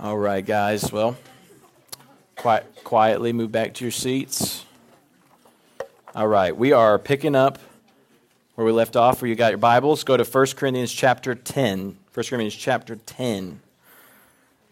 [0.00, 0.92] All right, guys.
[0.92, 1.16] Well,
[2.36, 4.64] quiet, quietly move back to your seats.
[6.14, 7.58] All right, we are picking up
[8.54, 9.20] where we left off.
[9.20, 11.98] Where you got your Bibles, go to 1 Corinthians chapter 10.
[12.14, 13.58] 1 Corinthians chapter 10.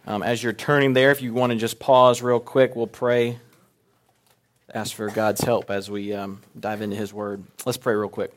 [0.07, 3.41] Um, as you're turning there, if you want to just pause real quick, we'll pray.
[4.73, 7.43] Ask for God's help as we um, dive into His Word.
[7.65, 8.33] Let's pray real quick.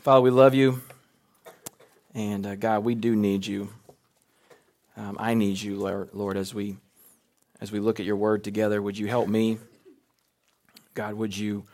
[0.00, 0.82] Father, we love you.
[2.12, 3.68] And uh, God, we do need you.
[4.96, 6.76] Um, I need you, Lord, Lord, as we
[7.60, 8.80] as we look at your word together.
[8.80, 9.58] Would you help me?
[10.94, 11.64] God, would you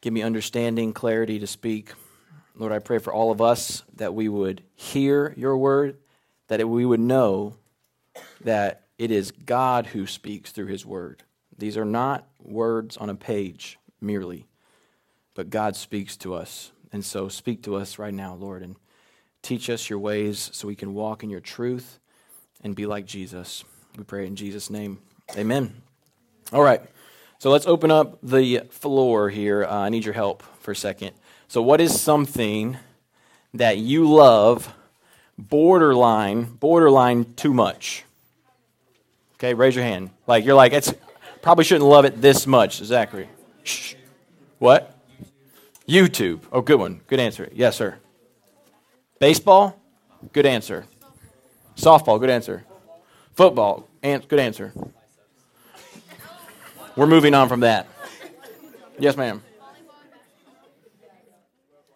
[0.00, 1.92] give me understanding, clarity to speak?
[2.54, 5.96] Lord, I pray for all of us that we would hear your word,
[6.48, 7.54] that we would know
[8.42, 11.22] that it is God who speaks through his word.
[11.56, 14.46] These are not words on a page merely,
[15.34, 16.72] but God speaks to us.
[16.92, 18.76] And so speak to us right now, Lord, and
[19.42, 21.99] teach us your ways so we can walk in your truth
[22.62, 23.64] and be like Jesus.
[23.96, 24.98] We pray in Jesus' name.
[25.36, 25.82] Amen.
[26.52, 26.82] All right.
[27.38, 29.64] So let's open up the floor here.
[29.64, 31.12] Uh, I need your help for a second.
[31.48, 32.76] So, what is something
[33.54, 34.72] that you love
[35.38, 38.04] borderline, borderline too much?
[39.34, 40.10] Okay, raise your hand.
[40.26, 40.92] Like, you're like, it's
[41.42, 43.28] probably shouldn't love it this much, Zachary.
[43.64, 43.94] Shh.
[44.58, 44.94] What?
[45.88, 46.42] YouTube.
[46.52, 47.00] Oh, good one.
[47.06, 47.48] Good answer.
[47.52, 47.96] Yes, sir.
[49.18, 49.76] Baseball?
[50.32, 50.84] Good answer.
[51.76, 52.64] Softball, good answer.
[53.32, 54.72] Football, good answer.
[56.96, 57.86] We're moving on from that.
[58.98, 59.42] Yes, ma'am.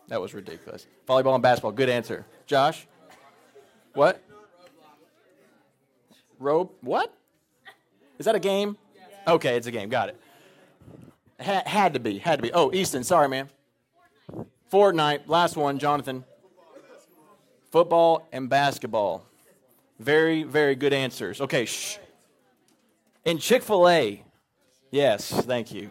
[0.08, 0.86] That was ridiculous.
[1.08, 2.24] Volleyball and basketball, good answer.
[2.46, 2.86] Josh?
[3.94, 4.22] What?
[6.38, 6.76] Rope?
[6.80, 7.12] What?
[8.18, 8.76] Is that a game?
[9.26, 9.88] Okay, it's a game.
[9.88, 10.20] Got it.
[11.38, 12.18] Had, had to be.
[12.18, 12.52] Had to be.
[12.52, 13.48] Oh, Easton, sorry, man.
[14.72, 16.24] Fortnite, last one, Jonathan.
[17.70, 19.24] Football and basketball.
[19.98, 21.40] Very, very good answers.
[21.40, 21.98] Okay, shh.
[23.24, 24.22] In Chick fil A,
[24.90, 25.90] yes, thank you.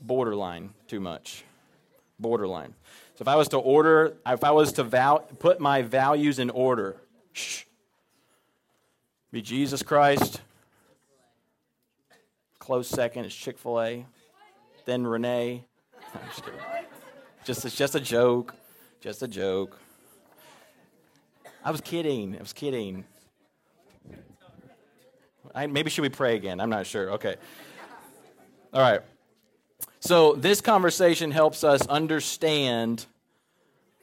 [0.00, 1.44] Borderline, too much.
[2.18, 2.74] Borderline.
[3.14, 6.50] So if I was to order, if I was to val- put my values in
[6.50, 6.96] order,
[7.32, 7.64] shh.
[9.30, 10.40] Be Jesus Christ.
[12.58, 14.06] Close second is Chick fil A.
[14.86, 15.64] Then Renee.
[16.28, 16.42] just,
[17.44, 18.54] just, it's just a joke.
[19.00, 19.78] Just a joke.
[21.62, 22.36] I was kidding.
[22.36, 23.04] I was kidding.
[25.54, 26.60] I, maybe should we pray again?
[26.60, 27.12] I'm not sure.
[27.12, 27.36] Okay.
[28.72, 29.00] All right.
[30.00, 33.04] So this conversation helps us understand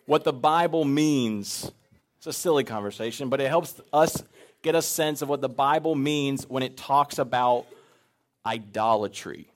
[0.05, 1.71] what the Bible means.
[2.17, 4.23] It's a silly conversation, but it helps us
[4.61, 7.65] get a sense of what the Bible means when it talks about
[8.45, 9.47] idolatry.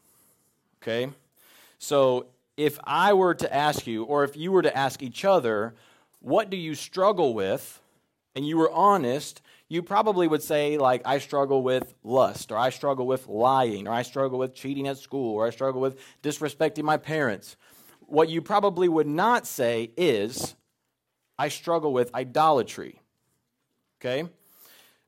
[0.81, 1.09] Okay?
[1.77, 5.73] So if I were to ask you, or if you were to ask each other,
[6.19, 7.80] what do you struggle with?
[8.35, 12.69] And you were honest, you probably would say, like, I struggle with lust, or I
[12.69, 16.83] struggle with lying, or I struggle with cheating at school, or I struggle with disrespecting
[16.83, 17.55] my parents.
[18.01, 20.55] What you probably would not say is,
[21.39, 22.99] I struggle with idolatry.
[23.99, 24.29] Okay?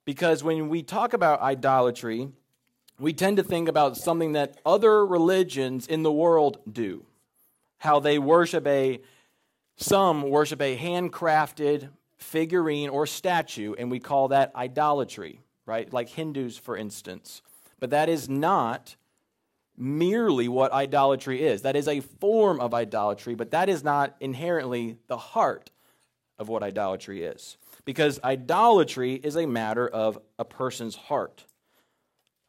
[0.06, 2.30] Because when we talk about idolatry,
[3.00, 7.06] we tend to think about something that other religions in the world do.
[7.80, 9.02] How they worship a,
[9.76, 11.90] some worship a handcrafted
[12.24, 15.92] figurine or statue, and we call that idolatry, right?
[15.92, 17.42] Like Hindus, for instance.
[17.80, 18.96] But that is not
[19.78, 21.64] merely what idolatry is.
[21.64, 25.72] That is a form of idolatry, but that is not inherently the heart
[26.38, 27.58] of what idolatry is.
[27.86, 31.46] Because idolatry is a matter of a person's heart.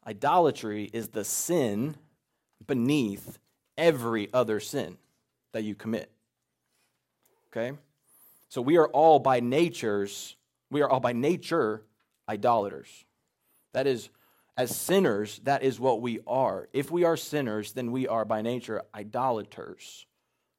[0.06, 1.96] Idolatry is the sin
[2.66, 3.38] beneath
[3.76, 4.98] every other sin
[5.52, 6.10] that you commit.
[7.48, 7.76] Okay?
[8.54, 10.36] So we are all by natures,
[10.70, 11.82] we are all by nature
[12.28, 12.86] idolaters.
[13.72, 14.10] That is,
[14.56, 16.68] as sinners, that is what we are.
[16.72, 20.06] If we are sinners, then we are by nature idolaters.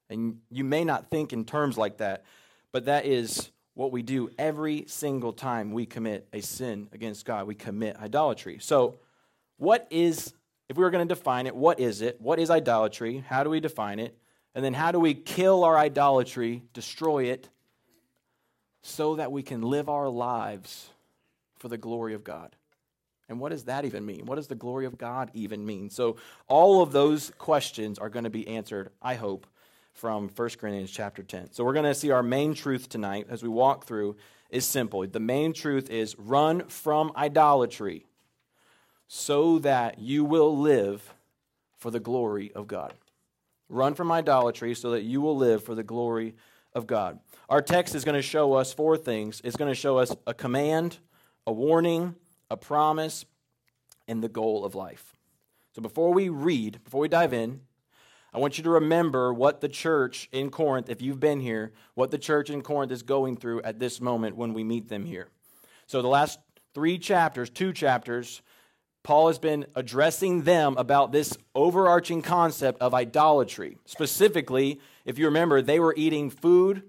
[0.10, 2.26] And you may not think in terms like that,
[2.74, 7.48] but that is what we do every single time we commit a sin against God.
[7.48, 8.58] We commit idolatry.
[8.60, 9.00] So,
[9.56, 10.34] what is,
[10.68, 12.20] if we were going to define it, what is it?
[12.20, 13.24] What is idolatry?
[13.26, 14.18] How do we define it?
[14.54, 17.48] And then, how do we kill our idolatry, destroy it,
[18.88, 20.92] so that we can live our lives
[21.58, 22.56] for the glory of God.
[23.28, 24.28] And what does that even mean?
[24.28, 25.90] What does the glory of God even mean?
[25.90, 26.18] So,
[26.48, 29.48] all of those questions are going to be answered, I hope,
[29.92, 31.52] from 1 Corinthians chapter 10.
[31.52, 34.18] So, we're going to see our main truth tonight as we walk through
[34.52, 35.06] is simple.
[35.08, 38.06] The main truth is run from idolatry
[39.08, 41.12] so that you will live
[41.80, 42.94] for the glory of God.
[43.68, 46.36] Run from idolatry so that you will live for the glory
[46.76, 47.20] of God.
[47.50, 50.34] Our text is going to show us four things it's going to show us a
[50.34, 50.98] command,
[51.46, 52.16] a warning,
[52.50, 53.26] a promise,
[54.08, 55.16] and the goal of life.
[55.76, 57.62] So before we read, before we dive in,
[58.34, 62.12] I want you to remember what the church in Corinth, if you've been here, what
[62.12, 65.30] the church in Corinth is going through at this moment when we meet them here.
[65.88, 66.40] So the last
[66.74, 68.42] three chapters, two chapters,
[69.04, 73.78] Paul has been addressing them about this overarching concept of idolatry.
[73.86, 76.84] Specifically, if you remember, they were eating food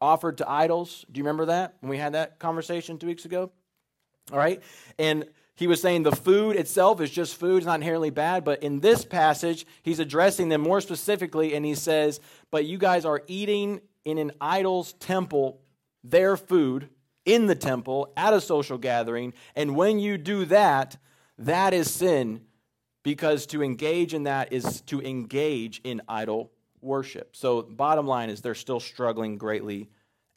[0.00, 1.04] offered to idols.
[1.10, 3.50] Do you remember that when we had that conversation two weeks ago?
[4.32, 4.62] All right.
[4.98, 8.44] And he was saying the food itself is just food, it's not inherently bad.
[8.44, 12.20] But in this passage, he's addressing them more specifically, and he says,
[12.50, 15.60] But you guys are eating in an idol's temple
[16.04, 16.90] their food
[17.24, 19.32] in the temple at a social gathering.
[19.56, 20.96] And when you do that,
[21.38, 22.42] that is sin
[23.02, 26.50] because to engage in that is to engage in idol
[26.86, 27.36] worship.
[27.36, 29.90] So, bottom line is they're still struggling greatly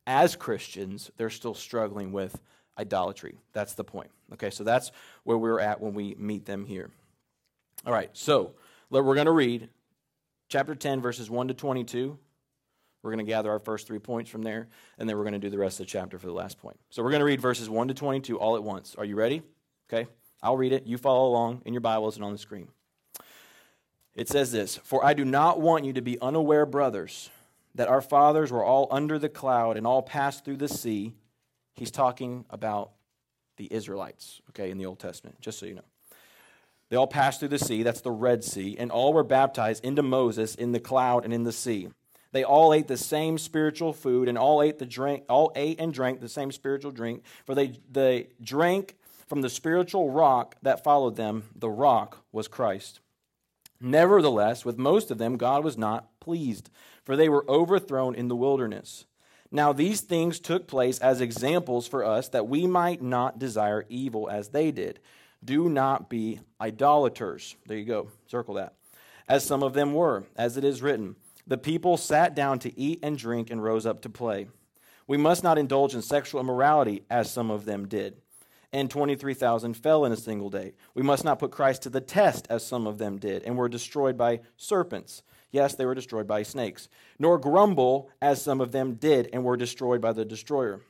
[0.06, 2.42] as Christians, they're still struggling with
[2.80, 3.38] idolatry.
[3.54, 4.10] That's the point.
[4.34, 4.92] Okay, so that's
[5.24, 6.90] where we're at when we meet them here.
[7.86, 8.56] All right, so
[8.90, 9.70] we're going to read
[10.50, 12.18] chapter 10, verses 1 to 22.
[13.04, 14.68] We're going to gather our first three points from there,
[14.98, 16.80] and then we're going to do the rest of the chapter for the last point.
[16.90, 18.96] So we're going to read verses 1 to 22 all at once.
[18.98, 19.44] Are you ready?
[19.92, 20.10] Okay.
[20.42, 20.86] I'll read it.
[20.86, 22.70] You follow along in your Bibles and on the screen.
[24.16, 27.30] It says this For I do not want you to be unaware, brothers,
[27.76, 31.14] that our fathers were all under the cloud and all passed through the sea.
[31.76, 32.92] He's talking about
[33.58, 35.86] the Israelites, okay, in the Old Testament, just so you know.
[36.90, 40.02] They all passed through the sea, that's the Red Sea, and all were baptized into
[40.02, 41.90] Moses in the cloud and in the sea.
[42.32, 45.94] They all ate the same spiritual food and all ate the drink all ate and
[45.94, 48.96] drank the same spiritual drink, for they they drank
[49.28, 53.00] from the spiritual rock that followed them, the rock was Christ.
[53.82, 56.70] Nevertheless, with most of them, God was not pleased,
[57.04, 59.06] for they were overthrown in the wilderness.
[59.52, 64.30] Now, these things took place as examples for us that we might not desire evil
[64.30, 65.00] as they did.
[65.44, 67.56] Do not be idolaters.
[67.66, 68.10] There you go.
[68.28, 68.76] Circle that.
[69.28, 71.16] As some of them were, as it is written,
[71.48, 74.48] the people sat down to eat and drink and rose up to play.
[75.08, 78.18] We must not indulge in sexual immorality, as some of them did
[78.72, 80.74] and 23,000 fell in a single day.
[80.94, 83.70] We must not put Christ to the test, as some of them did, and were
[83.70, 85.24] destroyed by serpents.
[85.52, 86.88] Yes, they were destroyed by snakes.
[87.18, 90.82] Nor grumble, as some of them did, and were destroyed by the destroyer.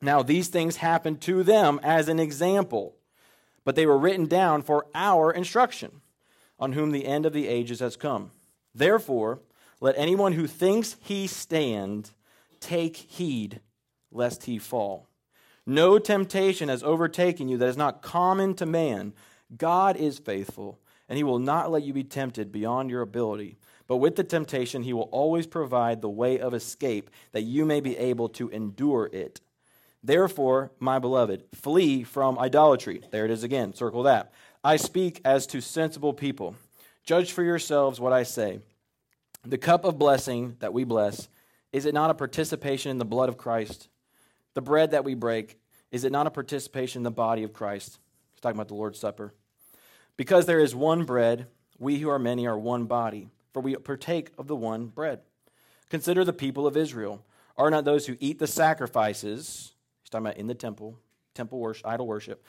[0.00, 2.96] Now, these things happened to them as an example,
[3.64, 6.00] but they were written down for our instruction,
[6.58, 8.30] on whom the end of the ages has come.
[8.74, 9.40] Therefore,
[9.80, 12.10] let anyone who thinks he stand
[12.60, 13.60] take heed
[14.12, 15.09] lest he fall.
[15.70, 19.12] No temptation has overtaken you that is not common to man.
[19.56, 23.56] God is faithful, and he will not let you be tempted beyond your ability.
[23.86, 27.78] But with the temptation, he will always provide the way of escape that you may
[27.78, 29.40] be able to endure it.
[30.02, 33.02] Therefore, my beloved, flee from idolatry.
[33.12, 33.72] There it is again.
[33.72, 34.32] Circle that.
[34.64, 36.56] I speak as to sensible people.
[37.04, 38.58] Judge for yourselves what I say.
[39.44, 41.28] The cup of blessing that we bless,
[41.72, 43.86] is it not a participation in the blood of Christ?
[44.54, 45.58] The bread that we break,
[45.90, 47.98] is it not a participation in the body of Christ?
[48.32, 49.34] He's talking about the Lord's Supper.
[50.16, 51.46] Because there is one bread,
[51.78, 55.20] we who are many are one body, for we partake of the one bread.
[55.88, 57.24] Consider the people of Israel.
[57.56, 59.72] Are not those who eat the sacrifices,
[60.02, 60.98] he's talking about in the temple,
[61.34, 62.44] temple worship, idol worship,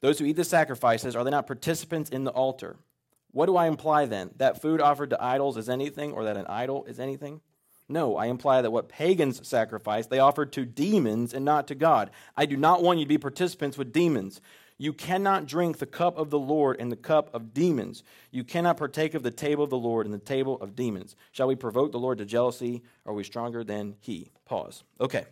[0.00, 2.76] those who eat the sacrifices, are they not participants in the altar?
[3.30, 4.30] What do I imply then?
[4.36, 7.40] That food offered to idols is anything, or that an idol is anything?
[7.88, 12.10] No, I imply that what pagans sacrifice, they offered to demons and not to God.
[12.36, 14.40] I do not want you to be participants with demons.
[14.78, 18.02] You cannot drink the cup of the Lord and the cup of demons.
[18.30, 21.14] You cannot partake of the table of the Lord and the table of demons.
[21.32, 22.82] Shall we provoke the Lord to jealousy?
[23.06, 24.32] Are we stronger than he?
[24.44, 24.82] Pause.
[25.00, 25.24] Okay.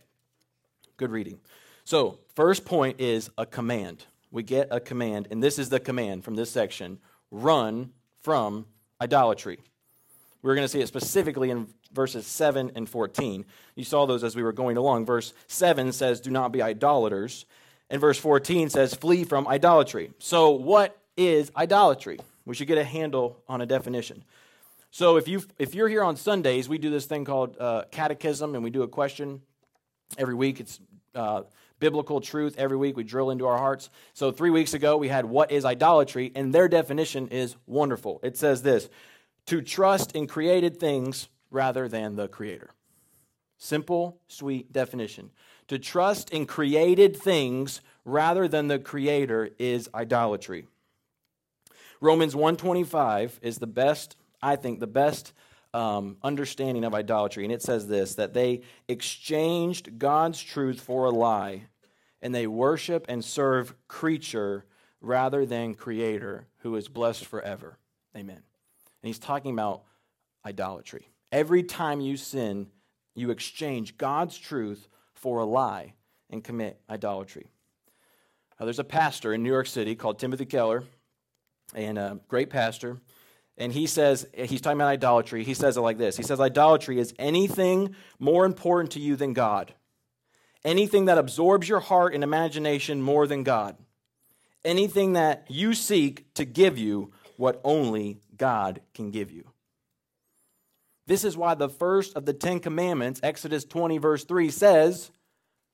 [0.97, 1.41] Good reading.
[1.85, 4.05] So, first point is a command.
[4.31, 6.99] We get a command, and this is the command from this section
[7.31, 7.91] run
[8.23, 8.67] from
[9.01, 9.59] idolatry.
[10.43, 13.45] We're going to see it specifically in verses 7 and 14.
[13.75, 15.07] You saw those as we were going along.
[15.07, 17.47] Verse 7 says, Do not be idolaters.
[17.89, 20.13] And verse 14 says, Flee from idolatry.
[20.19, 22.19] So, what is idolatry?
[22.45, 24.25] We should get a handle on a definition.
[24.91, 28.55] So, if, you if you're here on Sundays, we do this thing called uh, catechism,
[28.55, 29.43] and we do a question
[30.19, 30.61] every week.
[30.61, 30.81] It's
[31.15, 31.43] uh,
[31.81, 32.97] biblical truth every week.
[32.97, 33.91] We drill into our hearts.
[34.15, 36.31] So, three weeks ago, we had What is idolatry?
[36.35, 38.21] And their definition is wonderful.
[38.23, 38.89] It says this
[39.47, 42.71] to trust in created things rather than the Creator.
[43.59, 45.31] Simple, sweet definition.
[45.69, 50.67] To trust in created things rather than the Creator is idolatry.
[52.01, 55.33] Romans 125 is the best, I think, the best
[55.75, 61.11] um, understanding of idolatry, and it says this that they exchanged God's truth for a
[61.11, 61.67] lie,
[62.23, 64.65] and they worship and serve creature
[65.01, 67.79] rather than creator who is blessed forever.
[68.17, 68.37] Amen.
[68.37, 69.83] And he's talking about
[70.45, 71.09] idolatry.
[71.33, 72.69] Every time you sin,
[73.15, 75.95] you exchange God's truth for a lie
[76.31, 77.49] and commit idolatry.
[78.59, 80.85] Now, there's a pastor in New York City called Timothy Keller,
[81.75, 82.99] and a great pastor.
[83.57, 85.45] And he says, he's talking about idolatry.
[85.45, 89.33] He says it like this He says, Idolatry is anything more important to you than
[89.33, 89.75] God,
[90.65, 93.77] anything that absorbs your heart and imagination more than God,
[94.65, 99.50] anything that you seek to give you what only God can give you.
[101.11, 105.11] This is why the first of the Ten Commandments, Exodus 20, verse 3, says,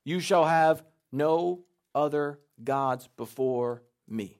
[0.03, 1.59] You shall have no
[1.93, 4.39] other gods before me.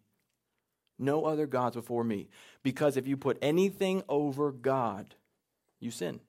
[0.98, 2.30] No other gods before me.
[2.64, 5.14] Because if you put anything over God,
[5.80, 6.20] you sin.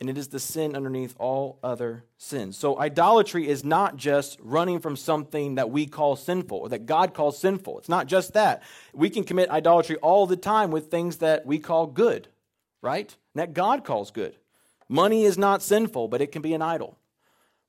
[0.00, 2.58] And it is the sin underneath all other sins.
[2.58, 7.14] So idolatry is not just running from something that we call sinful or that God
[7.14, 7.78] calls sinful.
[7.78, 8.62] It's not just that.
[8.92, 12.28] We can commit idolatry all the time with things that we call good,
[12.84, 13.16] right?
[13.34, 14.36] And that God calls good.
[14.88, 16.98] Money is not sinful, but it can be an idol.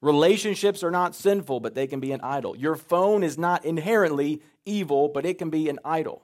[0.02, 2.56] Relationships are not sinful, but they can be an idol.
[2.58, 6.24] Your phone is not inherently evil, but it can be an idol.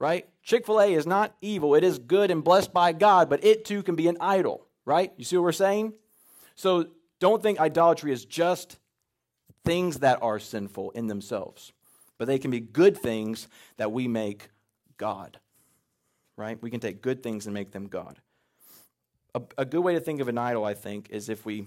[0.00, 0.26] Right?
[0.42, 1.74] Chick fil A is not evil.
[1.74, 4.66] It is good and blessed by God, but it too can be an idol.
[4.86, 5.12] Right?
[5.18, 5.92] You see what we're saying?
[6.56, 6.88] So
[7.20, 8.78] don't think idolatry is just
[9.64, 11.72] things that are sinful in themselves,
[12.18, 14.48] but they can be good things that we make
[14.96, 15.38] God.
[16.36, 16.60] Right?
[16.60, 18.18] We can take good things and make them God.
[19.34, 21.66] A, a good way to think of an idol, I think, is if we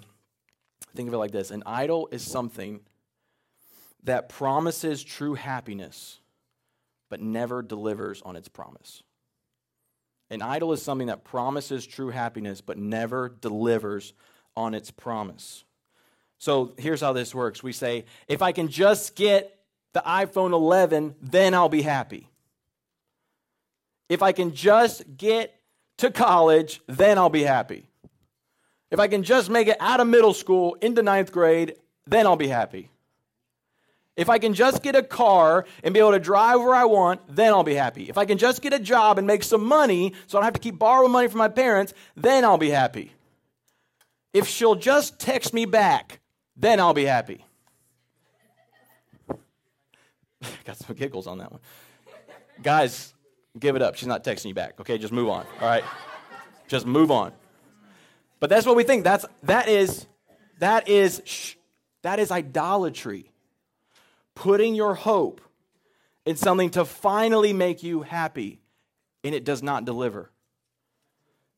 [0.96, 2.82] think of it like this an idol is something
[4.04, 6.20] that promises true happiness,
[7.10, 9.04] but never delivers on its promise.
[10.30, 14.14] An idol is something that promises true happiness, but never delivers
[14.56, 15.64] on its promise.
[16.38, 19.58] So here's how this works we say, if I can just get
[19.94, 22.30] the iPhone 11, then I'll be happy.
[24.10, 25.60] If I can just get
[25.98, 27.88] to college, then I'll be happy.
[28.90, 32.38] If I can just make it out of middle school into ninth grade, then I'll
[32.38, 32.90] be happy.
[34.16, 37.22] If I can just get a car and be able to drive where I want,
[37.28, 38.10] then I'll be happy.
[38.10, 40.54] If I can just get a job and make some money so I don't have
[40.56, 43.12] to keep borrowing money from my parents, then I'll be happy.
[44.34, 46.20] If she'll just text me back,
[46.56, 47.46] then I'll be happy.
[50.66, 51.62] Got some giggles on that one.
[52.64, 53.14] Guys,
[53.60, 53.96] give it up.
[53.96, 54.80] She's not texting you back.
[54.80, 55.46] Okay, just move on.
[55.60, 55.84] All right?
[56.68, 57.34] Just move on.
[58.40, 59.04] But that's what we think.
[59.04, 60.06] That's that is
[60.60, 61.56] that is shh,
[62.04, 63.32] that is idolatry
[64.36, 65.42] putting your hope
[66.26, 68.60] in something to finally make you happy,
[69.24, 70.32] and it does not deliver.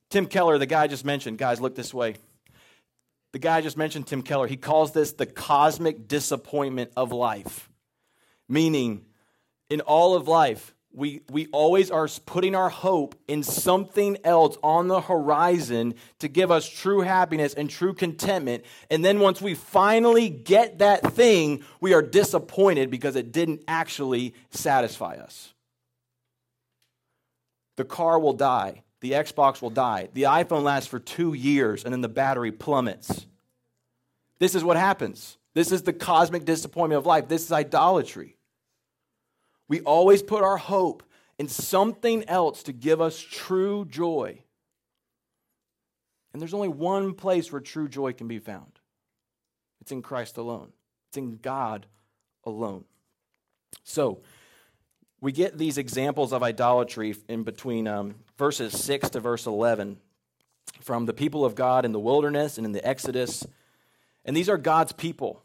[0.10, 2.15] Tim Keller, the guy I just mentioned, guys, look this way.
[3.32, 7.70] The guy I just mentioned, Tim Keller, he calls this the cosmic disappointment of life.
[8.48, 9.06] Meaning,
[9.70, 14.88] in all of life, we, we always are putting our hope in something else on
[14.88, 18.65] the horizon to give us true happiness and true contentment.
[18.89, 24.34] And then once we finally get that thing, we are disappointed because it didn't actually
[24.50, 25.53] satisfy us.
[27.77, 31.93] The car will die, the Xbox will die, the iPhone lasts for two years, and
[31.93, 33.25] then the battery plummets.
[34.39, 35.38] This is what happens.
[35.53, 37.27] This is the cosmic disappointment of life.
[37.27, 38.36] This is idolatry.
[39.70, 41.04] We always put our hope
[41.38, 44.40] in something else to give us true joy.
[46.34, 48.80] And there's only one place where true joy can be found
[49.80, 50.74] it's in Christ alone,
[51.08, 51.86] it's in God
[52.44, 52.84] alone.
[53.84, 54.22] So,
[55.22, 59.98] we get these examples of idolatry in between um, verses 6 to verse 11
[60.82, 63.46] from the people of God in the wilderness and in the Exodus.
[64.24, 65.44] And these are God's people.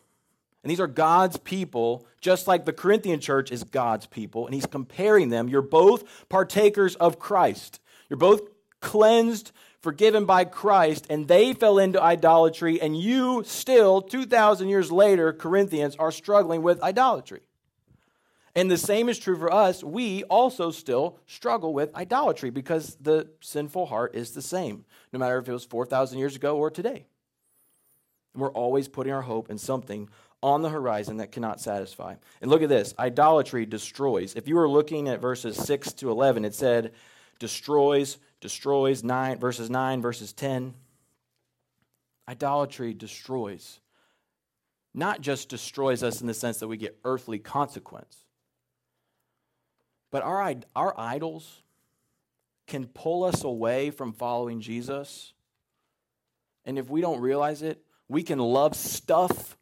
[0.64, 4.46] And these are God's people, just like the Corinthian church is God's people.
[4.46, 5.46] And he's comparing them.
[5.46, 7.80] You're both partakers of Christ.
[8.08, 8.40] You're both
[8.80, 9.52] cleansed,
[9.82, 12.80] forgiven by Christ, and they fell into idolatry.
[12.80, 17.42] And you still, 2,000 years later, Corinthians, are struggling with idolatry.
[18.54, 19.84] And the same is true for us.
[19.84, 25.36] We also still struggle with idolatry because the sinful heart is the same, no matter
[25.36, 27.04] if it was 4,000 years ago or today.
[28.32, 30.08] And we're always putting our hope in something
[30.44, 32.14] on the horizon that cannot satisfy.
[32.42, 34.34] And look at this idolatry destroys.
[34.34, 36.92] If you were looking at verses 6 to 11, it said
[37.38, 40.74] destroys, destroys, 9, verses 9, verses 10.
[42.28, 43.80] Idolatry destroys.
[44.92, 48.18] Not just destroys us in the sense that we get earthly consequence,
[50.10, 51.62] but our, our idols,
[52.66, 55.32] can pull us away from following Jesus.
[56.64, 59.56] And if we don't realize it, we can love stuff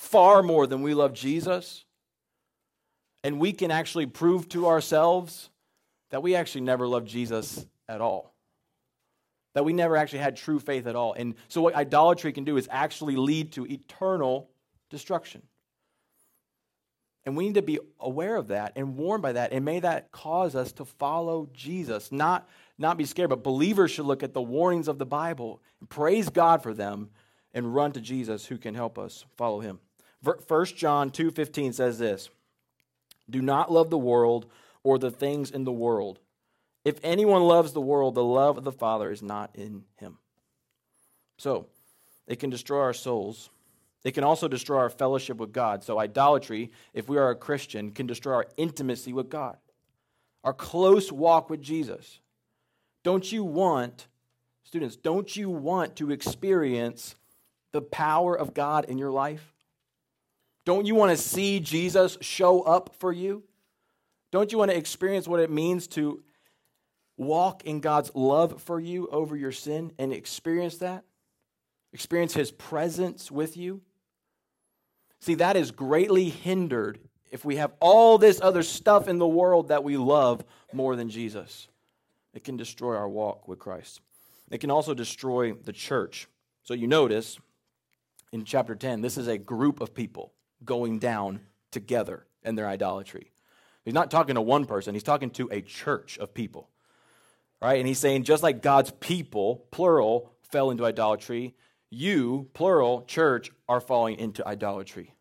[0.00, 1.84] far more than we love Jesus.
[3.22, 5.50] And we can actually prove to ourselves
[6.10, 8.34] that we actually never loved Jesus at all.
[9.54, 11.12] That we never actually had true faith at all.
[11.12, 14.48] And so, what idolatry can do is actually lead to eternal
[14.88, 15.42] destruction.
[17.26, 19.52] And we need to be aware of that and warned by that.
[19.52, 24.06] And may that cause us to follow Jesus, not, not be scared, but believers should
[24.06, 27.10] look at the warnings of the Bible and praise God for them
[27.52, 29.78] and run to Jesus who can help us follow him.
[30.22, 32.30] 1 John 2:15 says this,
[33.28, 34.46] "Do not love the world
[34.82, 36.18] or the things in the world.
[36.84, 40.18] If anyone loves the world, the love of the Father is not in him."
[41.36, 41.66] So,
[42.26, 43.50] it can destroy our souls
[44.02, 45.84] it can also destroy our fellowship with God.
[45.84, 49.58] So, idolatry, if we are a Christian, can destroy our intimacy with God,
[50.42, 52.20] our close walk with Jesus.
[53.02, 54.08] Don't you want,
[54.64, 57.14] students, don't you want to experience
[57.72, 59.54] the power of God in your life?
[60.64, 63.42] Don't you want to see Jesus show up for you?
[64.30, 66.22] Don't you want to experience what it means to
[67.16, 71.04] walk in God's love for you over your sin and experience that?
[71.92, 73.80] Experience His presence with you?
[75.20, 77.00] See, that is greatly hindered
[77.30, 81.10] if we have all this other stuff in the world that we love more than
[81.10, 81.68] Jesus.
[82.32, 84.00] It can destroy our walk with Christ.
[84.50, 86.26] It can also destroy the church.
[86.62, 87.38] So you notice
[88.32, 90.32] in chapter 10, this is a group of people
[90.64, 91.40] going down
[91.70, 93.30] together in their idolatry.
[93.84, 96.68] He's not talking to one person, he's talking to a church of people.
[97.62, 97.78] Right?
[97.78, 101.54] And he's saying, just like God's people, plural, fell into idolatry,
[101.90, 105.14] you, plural, church, are falling into idolatry.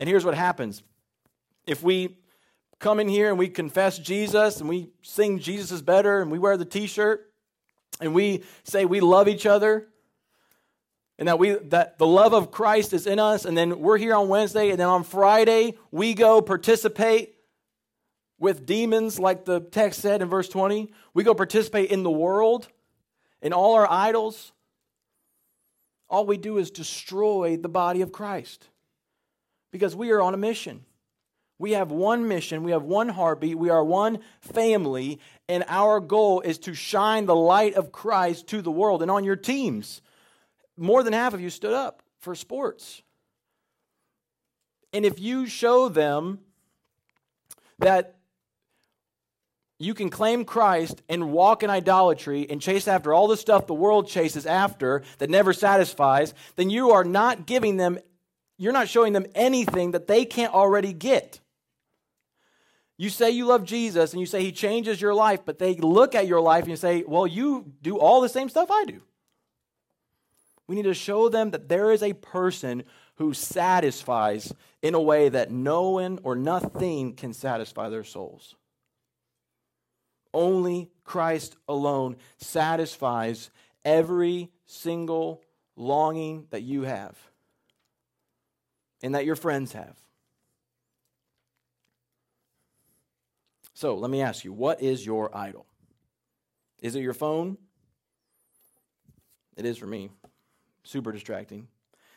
[0.00, 0.82] And here's what happens
[1.66, 2.18] if we
[2.78, 6.38] come in here and we confess Jesus and we sing Jesus is better and we
[6.38, 7.32] wear the t shirt
[8.00, 9.88] and we say we love each other
[11.18, 14.14] and that we that the love of Christ is in us and then we're here
[14.14, 17.34] on Wednesday and then on Friday we go participate
[18.38, 22.68] with demons like the text said in verse 20 we go participate in the world
[23.40, 24.52] in all our idols
[26.08, 28.68] all we do is destroy the body of Christ
[29.72, 30.84] because we are on a mission.
[31.58, 36.42] We have one mission, we have one heartbeat, we are one family, and our goal
[36.42, 39.00] is to shine the light of Christ to the world.
[39.00, 40.02] And on your teams,
[40.76, 43.02] more than half of you stood up for sports.
[44.92, 46.40] And if you show them
[47.78, 48.16] that
[49.78, 53.74] you can claim Christ and walk in idolatry and chase after all the stuff the
[53.74, 57.98] world chases after that never satisfies, then you are not giving them,
[58.56, 61.40] you're not showing them anything that they can't already get.
[62.96, 66.14] You say you love Jesus and you say he changes your life, but they look
[66.14, 69.02] at your life and you say, well, you do all the same stuff I do.
[70.66, 72.82] We need to show them that there is a person
[73.16, 74.52] who satisfies
[74.82, 78.56] in a way that no one or nothing can satisfy their souls.
[80.34, 83.50] Only Christ alone satisfies
[83.84, 85.42] every single
[85.76, 87.16] longing that you have
[89.02, 89.96] and that your friends have.
[93.72, 95.66] So let me ask you what is your idol?
[96.82, 97.56] Is it your phone?
[99.56, 100.10] It is for me.
[100.86, 101.66] Super distracting.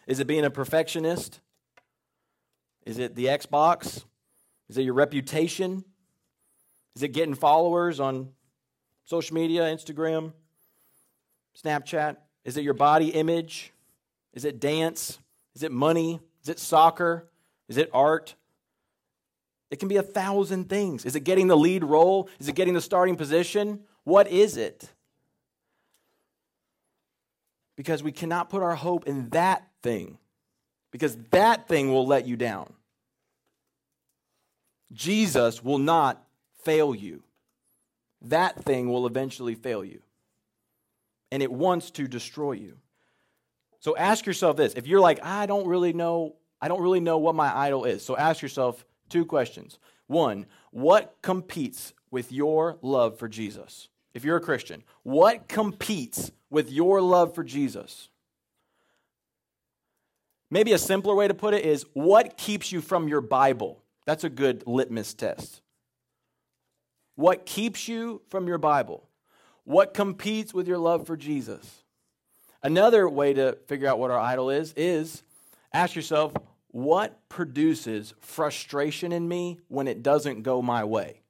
[0.06, 1.40] Is it being a perfectionist?
[2.86, 4.04] Is it the Xbox?
[4.70, 5.84] Is it your reputation?
[6.96, 8.30] Is it getting followers on
[9.06, 10.34] social media, Instagram,
[11.60, 12.18] Snapchat?
[12.46, 13.74] Is it your body image?
[14.34, 15.18] Is it dance?
[15.56, 16.20] Is it money?
[16.44, 17.28] Is it soccer?
[17.70, 18.36] Is it art?
[19.72, 21.06] It can be a thousand things.
[21.06, 22.30] Is it getting the lead role?
[22.40, 23.80] Is it getting the starting position?
[24.04, 24.92] What is it?
[27.80, 30.18] Because we cannot put our hope in that thing,
[30.92, 32.74] because that thing will let you down.
[34.92, 36.22] Jesus will not
[36.66, 37.24] fail you.
[38.22, 40.02] That thing will eventually fail you.
[41.32, 42.76] And it wants to destroy you.
[43.80, 44.74] So ask yourself this.
[44.74, 48.04] If you're like, I don't really know, I don't really know what my idol is.
[48.04, 49.80] So ask yourself two questions.
[50.08, 53.88] One, what competes with your love for Jesus?
[54.14, 58.10] If you're a Christian, what competes with your love for Jesus?
[60.52, 63.84] Maybe a simpler way to put it is what keeps you from your Bible?
[64.06, 65.62] That's a good litmus test.
[67.16, 69.08] What keeps you from your Bible?
[69.64, 71.84] What competes with your love for Jesus?
[72.64, 75.22] Another way to figure out what our idol is is
[75.72, 76.34] ask yourself,
[76.72, 81.22] what produces frustration in me when it doesn't go my way?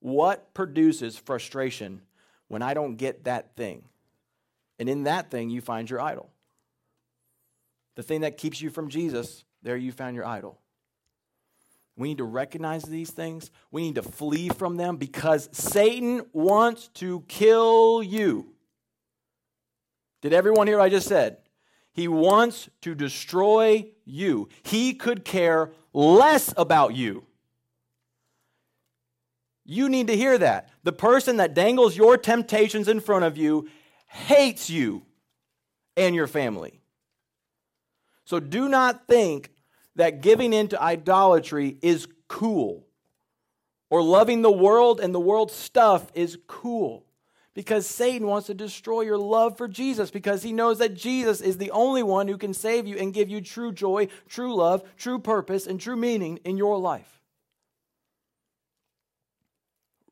[0.00, 2.02] What produces frustration
[2.48, 3.84] when I don't get that thing?
[4.78, 6.30] And in that thing, you find your idol.
[7.96, 10.58] The thing that keeps you from Jesus, there you found your idol.
[11.96, 13.50] We need to recognize these things.
[13.70, 18.54] We need to flee from them because Satan wants to kill you.
[20.22, 21.38] Did everyone hear what I just said?
[21.92, 24.48] He wants to destroy you.
[24.62, 27.26] He could care less about you.
[29.70, 30.68] You need to hear that.
[30.82, 33.68] The person that dangles your temptations in front of you
[34.08, 35.02] hates you
[35.96, 36.80] and your family.
[38.24, 39.52] So do not think
[39.94, 42.84] that giving into idolatry is cool
[43.90, 47.06] or loving the world and the world's stuff is cool
[47.54, 51.58] because Satan wants to destroy your love for Jesus because he knows that Jesus is
[51.58, 55.20] the only one who can save you and give you true joy, true love, true
[55.20, 57.19] purpose, and true meaning in your life.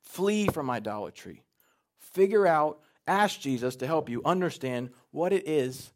[0.08, 1.42] Flee from idolatry.
[1.98, 5.92] Figure out, ask Jesus to help you understand what it is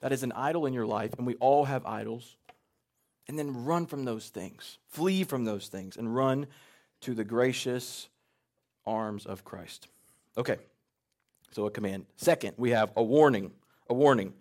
[0.00, 2.36] that is an idol in your life, and we all have idols
[3.28, 4.78] and then run from those things.
[4.88, 6.46] Flee from those things and run
[7.02, 8.08] to the gracious
[8.84, 9.88] arms of Christ.
[10.36, 10.58] Okay,
[11.52, 12.06] so a command.
[12.16, 13.52] Second, we have a warning.
[13.88, 14.34] A warning.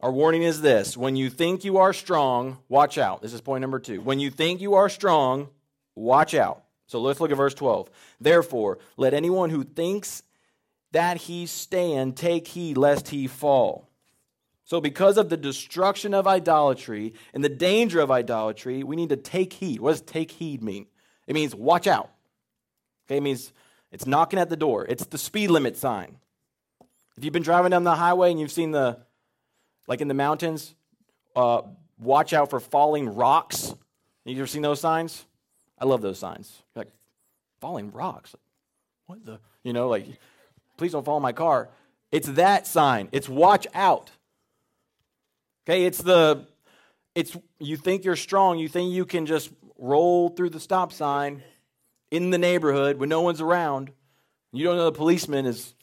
[0.00, 3.22] Our warning is this when you think you are strong, watch out.
[3.22, 4.00] This is point number two.
[4.00, 5.48] When you think you are strong,
[5.94, 6.64] watch out.
[6.90, 7.88] So let's look at verse 12.
[8.20, 10.24] Therefore, let anyone who thinks
[10.90, 13.88] that he stand take heed lest he fall.
[14.64, 19.16] So, because of the destruction of idolatry and the danger of idolatry, we need to
[19.16, 19.78] take heed.
[19.78, 20.86] What does take heed mean?
[21.28, 22.10] It means watch out.
[23.06, 23.52] Okay, it means
[23.92, 26.16] it's knocking at the door, it's the speed limit sign.
[27.16, 28.98] If you've been driving down the highway and you've seen the,
[29.86, 30.74] like in the mountains,
[31.36, 31.62] uh,
[32.00, 33.72] watch out for falling rocks.
[34.24, 35.24] You ever seen those signs?
[35.80, 36.62] I love those signs.
[36.74, 36.88] Like,
[37.60, 38.34] falling rocks.
[39.06, 39.40] What the?
[39.62, 40.06] You know, like,
[40.76, 41.68] please don't fall in my car.
[42.12, 43.08] It's that sign.
[43.12, 44.10] It's watch out.
[45.64, 46.46] Okay, it's the
[47.14, 51.42] it's you think you're strong, you think you can just roll through the stop sign
[52.10, 53.90] in the neighborhood when no one's around.
[54.52, 55.74] You don't know the policeman is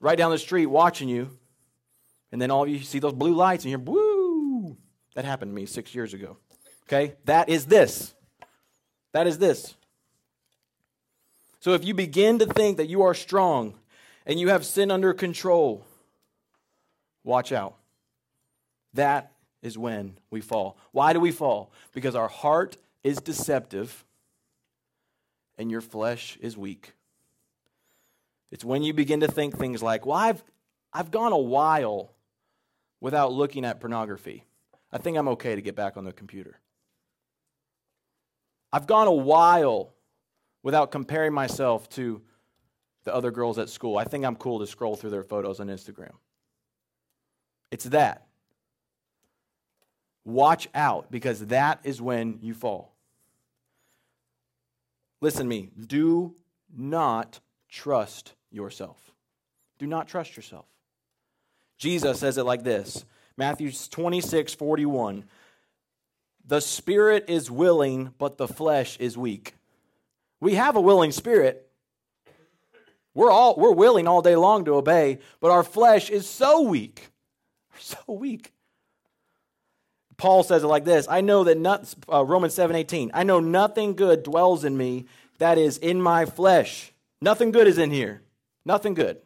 [0.00, 1.30] right down the street watching you.
[2.30, 4.76] And then all of you see those blue lights and you're woo.
[5.14, 6.38] That happened to me 6 years ago.
[6.84, 7.14] Okay?
[7.26, 8.14] That is this.
[9.12, 9.74] That is this.
[11.60, 13.74] So if you begin to think that you are strong
[14.26, 15.84] and you have sin under control,
[17.22, 17.76] watch out.
[18.94, 20.76] That is when we fall.
[20.90, 21.70] Why do we fall?
[21.92, 24.04] Because our heart is deceptive
[25.56, 26.94] and your flesh is weak.
[28.50, 30.42] It's when you begin to think things like, well, I've,
[30.92, 32.10] I've gone a while
[33.00, 34.44] without looking at pornography.
[34.92, 36.58] I think I'm okay to get back on the computer.
[38.72, 39.92] I've gone a while
[40.62, 42.22] without comparing myself to
[43.04, 43.98] the other girls at school.
[43.98, 46.12] I think I'm cool to scroll through their photos on Instagram.
[47.70, 48.26] It's that.
[50.24, 52.94] Watch out because that is when you fall.
[55.20, 55.70] Listen to me.
[55.86, 56.34] Do
[56.74, 58.98] not trust yourself.
[59.78, 60.66] Do not trust yourself.
[61.76, 63.04] Jesus says it like this
[63.36, 65.24] Matthew 26, 41.
[66.44, 69.54] The spirit is willing, but the flesh is weak.
[70.40, 71.68] We have a willing spirit.
[73.14, 77.08] We're all we're willing all day long to obey, but our flesh is so weak.
[77.78, 78.52] So weak.
[80.18, 83.40] Paul says it like this I know that not, uh, Romans 7 18, I know
[83.40, 85.06] nothing good dwells in me
[85.38, 86.92] that is in my flesh.
[87.20, 88.22] Nothing good is in here.
[88.64, 89.18] Nothing good.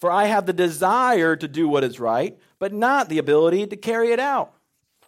[0.00, 3.76] For I have the desire to do what is right, but not the ability to
[3.76, 4.54] carry it out.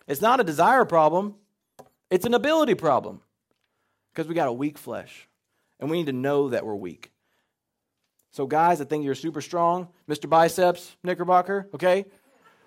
[0.07, 1.35] It's not a desire problem,
[2.11, 3.21] it's an ability problem.
[4.13, 5.29] Because we got a weak flesh,
[5.79, 7.13] and we need to know that we're weak.
[8.33, 9.89] So, guys, I think you're super strong.
[10.09, 10.29] Mr.
[10.29, 12.05] Biceps, Knickerbocker, okay?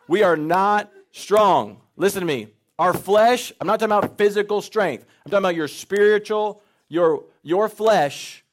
[0.07, 1.81] We are not strong.
[1.95, 2.47] Listen to me.
[2.79, 5.05] Our flesh, I'm not talking about physical strength.
[5.25, 8.43] I'm talking about your spiritual, your, your flesh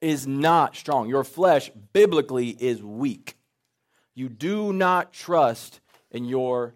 [0.00, 1.08] is not strong.
[1.08, 3.36] Your flesh, biblically, is weak.
[4.14, 6.74] You do not trust in your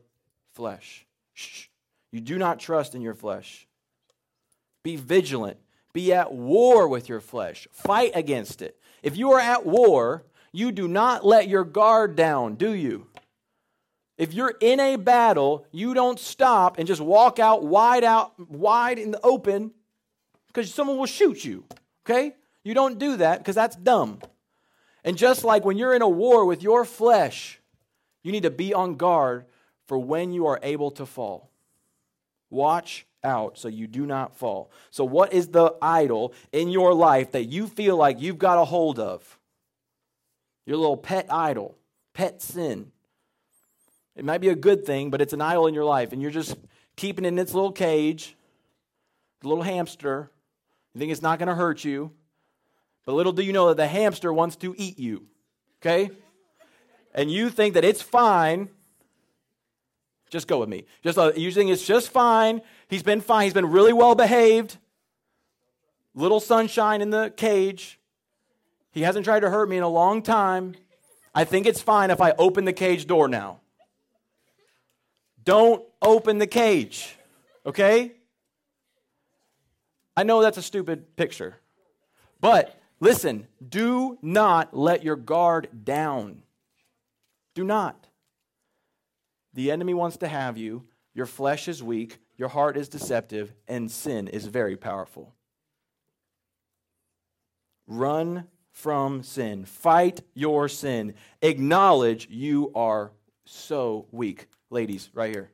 [0.54, 1.06] flesh.
[1.32, 1.66] Shh.
[2.12, 3.66] You do not trust in your flesh.
[4.82, 5.58] Be vigilant.
[5.92, 7.66] Be at war with your flesh.
[7.72, 8.78] Fight against it.
[9.02, 13.08] If you are at war, you do not let your guard down, do you?
[14.16, 18.98] If you're in a battle, you don't stop and just walk out wide out, wide
[18.98, 19.72] in the open,
[20.46, 21.64] because someone will shoot you.
[22.06, 22.34] Okay?
[22.62, 24.20] You don't do that because that's dumb.
[25.02, 27.60] And just like when you're in a war with your flesh,
[28.22, 29.46] you need to be on guard
[29.86, 31.50] for when you are able to fall.
[32.50, 34.70] Watch out so you do not fall.
[34.90, 38.64] So, what is the idol in your life that you feel like you've got a
[38.64, 39.38] hold of?
[40.66, 41.76] Your little pet idol,
[42.12, 42.92] pet sin.
[44.16, 46.30] It might be a good thing, but it's an idol in your life, and you're
[46.30, 46.56] just
[46.96, 48.36] keeping it in its little cage,
[49.40, 50.30] the little hamster.
[50.94, 52.12] You think it's not going to hurt you,
[53.04, 55.26] but little do you know that the hamster wants to eat you,
[55.82, 56.10] okay?
[57.14, 58.68] And you think that it's fine.
[60.34, 60.84] Just go with me.
[61.04, 62.60] Just uh, you think it's just fine.
[62.88, 63.44] He's been fine.
[63.44, 64.78] He's been really well behaved.
[66.12, 68.00] Little sunshine in the cage.
[68.90, 70.74] He hasn't tried to hurt me in a long time.
[71.36, 73.60] I think it's fine if I open the cage door now.
[75.44, 77.16] Don't open the cage,
[77.64, 78.14] okay?
[80.16, 81.58] I know that's a stupid picture,
[82.40, 86.42] but listen, do not let your guard down.
[87.54, 88.08] Do not.
[89.54, 90.84] The enemy wants to have you.
[91.14, 95.32] Your flesh is weak, your heart is deceptive, and sin is very powerful.
[97.86, 99.64] Run from sin.
[99.64, 101.14] Fight your sin.
[101.40, 103.12] Acknowledge you are
[103.44, 104.48] so weak.
[104.70, 105.50] Ladies, right here.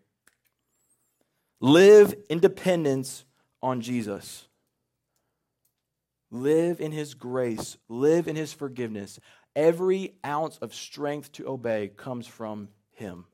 [1.61, 3.27] Live in dependence
[3.63, 4.49] on Jesus.
[6.31, 7.77] Live in his grace.
[7.89, 9.21] Live in his forgiveness.
[9.55, 13.27] Every ounce of strength to obey comes from him.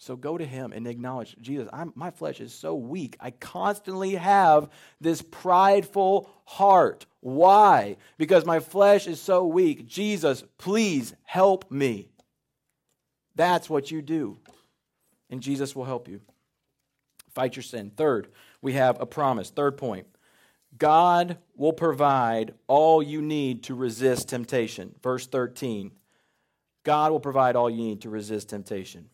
[0.00, 3.18] So go to him and acknowledge Jesus, I'm, my flesh is so weak.
[3.20, 7.04] I constantly have this prideful heart.
[7.20, 7.98] Why?
[8.16, 9.86] Because my flesh is so weak.
[9.86, 12.08] Jesus, please help me.
[13.34, 14.38] That's what you do.
[15.28, 16.22] And Jesus will help you.
[17.28, 17.92] Fight your sin.
[17.94, 18.28] Third,
[18.62, 19.50] we have a promise.
[19.50, 20.06] Third point
[20.78, 24.94] God will provide all you need to resist temptation.
[25.02, 25.90] Verse 13
[26.84, 29.10] God will provide all you need to resist temptation.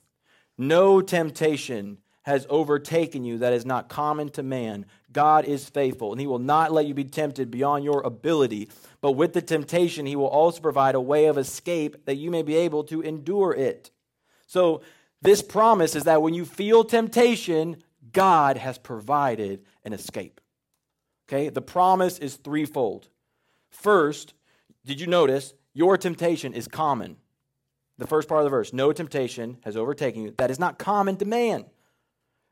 [0.59, 4.85] No temptation has overtaken you that is not common to man.
[5.13, 8.69] God is faithful, and he will not let you be tempted beyond your ability.
[9.01, 12.43] But with the temptation, he will also provide a way of escape that you may
[12.43, 13.91] be able to endure it.
[14.47, 14.83] So,
[15.23, 20.41] this promise is that when you feel temptation, God has provided an escape.
[21.29, 23.09] Okay, the promise is threefold.
[23.71, 24.35] First,
[24.85, 27.17] did you notice your temptation is common?
[27.99, 30.35] The first part of the verse no temptation has overtaken you.
[30.39, 31.65] That is not common to man.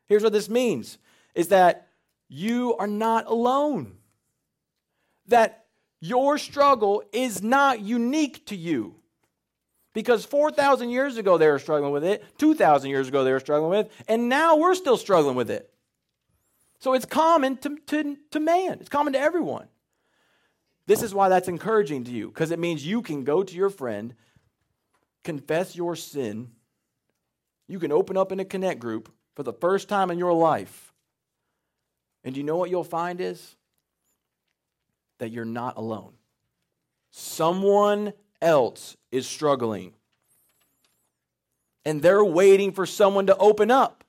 [0.07, 0.97] Here's what this means
[1.33, 1.87] is that
[2.27, 3.97] you are not alone.
[5.27, 5.65] That
[5.99, 8.95] your struggle is not unique to you.
[9.93, 13.69] Because 4,000 years ago they were struggling with it, 2,000 years ago they were struggling
[13.69, 15.71] with it, and now we're still struggling with it.
[16.79, 19.67] So it's common to, to, to man, it's common to everyone.
[20.85, 23.69] This is why that's encouraging to you, because it means you can go to your
[23.69, 24.13] friend
[25.25, 26.51] confess your sin,
[27.67, 30.93] you can open up in a connect group for the first time in your life.
[32.23, 33.55] And you know what you'll find is
[35.17, 36.13] that you're not alone.
[37.11, 39.93] Someone else is struggling.
[41.83, 44.03] And they're waiting for someone to open up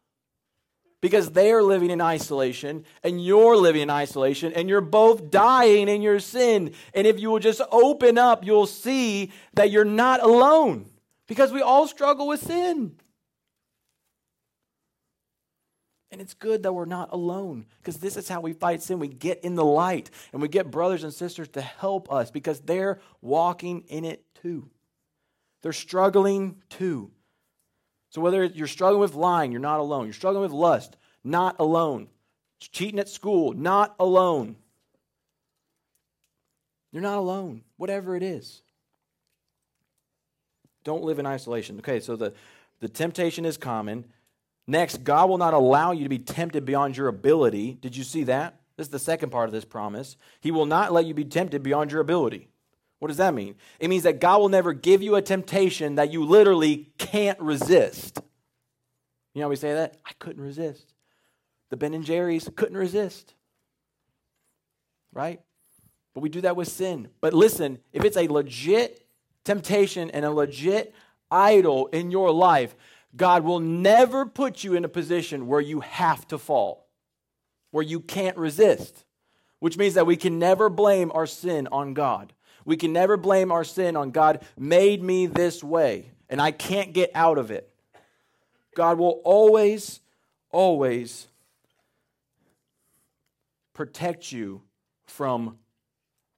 [1.00, 6.02] because they're living in isolation and you're living in isolation and you're both dying in
[6.02, 6.72] your sin.
[6.94, 10.90] And if you will just open up, you'll see that you're not alone
[11.26, 12.96] because we all struggle with sin.
[16.10, 18.98] And it's good that we're not alone because this is how we fight sin.
[18.98, 22.60] We get in the light and we get brothers and sisters to help us because
[22.60, 24.70] they're walking in it too.
[25.62, 27.10] They're struggling too.
[28.10, 30.06] So, whether you're struggling with lying, you're not alone.
[30.06, 32.08] You're struggling with lust, not alone.
[32.60, 34.56] Cheating at school, not alone.
[36.92, 38.62] You're not alone, whatever it is.
[40.86, 41.80] Don't live in isolation.
[41.80, 42.32] Okay, so the,
[42.78, 44.04] the temptation is common.
[44.68, 47.76] Next, God will not allow you to be tempted beyond your ability.
[47.80, 48.60] Did you see that?
[48.76, 50.16] This is the second part of this promise.
[50.40, 52.46] He will not let you be tempted beyond your ability.
[53.00, 53.56] What does that mean?
[53.80, 58.20] It means that God will never give you a temptation that you literally can't resist.
[59.34, 59.96] You know we say that?
[60.06, 60.94] I couldn't resist.
[61.70, 63.34] The Ben and Jerry's couldn't resist.
[65.12, 65.40] Right?
[66.14, 67.08] But we do that with sin.
[67.20, 69.05] But listen, if it's a legit
[69.46, 70.94] temptation and a legit
[71.30, 72.76] idol in your life,
[73.16, 76.88] God will never put you in a position where you have to fall,
[77.70, 79.04] where you can't resist,
[79.60, 82.34] which means that we can never blame our sin on God.
[82.66, 86.92] We can never blame our sin on God made me this way and I can't
[86.92, 87.70] get out of it.
[88.74, 90.00] God will always,
[90.50, 91.28] always
[93.72, 94.62] protect you
[95.06, 95.58] from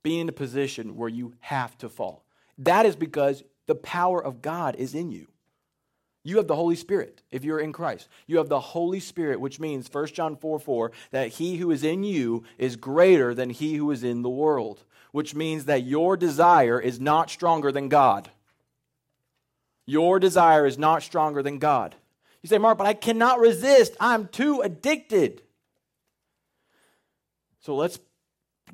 [0.03, 2.25] being in a position where you have to fall.
[2.59, 5.29] That is because the power of God is in you.
[6.25, 8.09] You have the Holy Spirit if you're in Christ.
[8.27, 11.85] You have the Holy Spirit, which means 1 John 4 4, that he who is
[11.85, 16.17] in you is greater than he who is in the world, which means that your
[16.17, 18.31] desire is not stronger than God.
[19.87, 21.95] Your desire is not stronger than God.
[22.43, 23.97] You say, Mark, but I cannot resist.
[23.99, 25.43] I'm too addicted.
[27.61, 27.99] So let's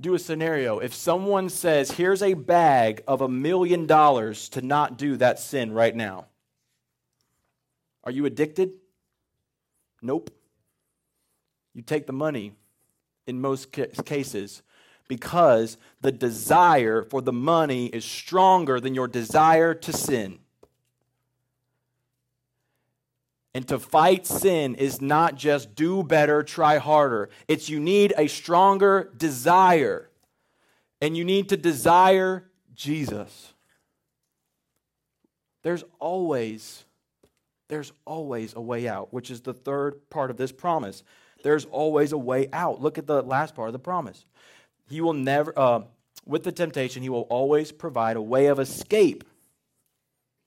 [0.00, 0.78] do a scenario.
[0.78, 5.72] If someone says, here's a bag of a million dollars to not do that sin
[5.72, 6.26] right now,
[8.02, 8.72] are you addicted?
[10.02, 10.30] Nope.
[11.72, 12.52] You take the money
[13.26, 14.62] in most cases
[15.08, 20.38] because the desire for the money is stronger than your desire to sin.
[23.54, 27.28] And to fight sin is not just do better, try harder.
[27.46, 30.10] It's you need a stronger desire.
[31.00, 33.54] And you need to desire Jesus.
[35.62, 36.84] There's always
[37.68, 41.02] there's always a way out, which is the third part of this promise.
[41.42, 42.82] There's always a way out.
[42.82, 44.26] Look at the last part of the promise.
[44.90, 45.80] He will never uh,
[46.26, 49.24] with the temptation, he will always provide a way of escape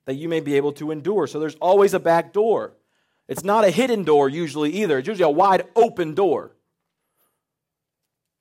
[0.06, 1.28] that you may be able to endure.
[1.28, 2.74] So there's always a back door.
[3.27, 4.99] It's not a hidden door usually either.
[4.99, 6.51] It's usually a wide open door.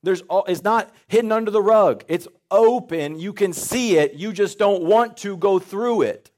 [0.02, 2.04] There's all, it's not hidden under the rug.
[2.06, 3.18] It's open.
[3.18, 4.14] You can see it.
[4.14, 6.30] You just don't want to go through it.